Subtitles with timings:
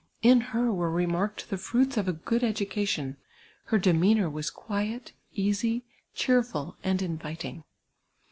[0.23, 3.17] In her were remarked the fruits of a cjood education;
[3.65, 5.85] her demeanour was quiet, easy,
[6.15, 7.63] cheerful, and inviting.